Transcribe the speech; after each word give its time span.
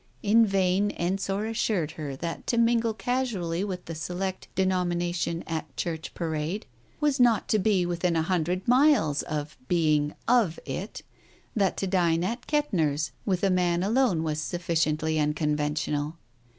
In 0.23 0.47
vain 0.47 0.89
Ensor 0.97 1.45
assured 1.45 1.91
her 1.91 2.15
that 2.15 2.47
to 2.47 2.57
mingle 2.57 2.95
casually 2.95 3.63
with 3.63 3.85
that 3.85 3.93
select 3.97 4.47
denomination 4.55 5.43
at 5.45 5.77
Church 5.77 6.15
Parade, 6.15 6.65
was 6.99 7.19
not 7.19 7.47
to 7.49 7.59
be 7.59 7.85
within 7.85 8.15
a 8.15 8.23
hundred 8.23 8.67
miles 8.67 9.21
of 9.21 9.55
being 9.67 10.15
"of" 10.27 10.59
it: 10.65 11.03
that 11.55 11.77
to 11.77 11.85
dine 11.85 12.23
at 12.23 12.47
Kettner's 12.47 13.11
with 13.27 13.43
a 13.43 13.51
man 13.51 13.83
alone 13.83 14.23
was 14.23 14.39
sufficiently 14.41 15.19
unconventional. 15.19 16.17